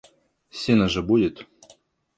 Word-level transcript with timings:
Сено 0.49 0.87
же 0.89 1.03
будет! 1.03 1.47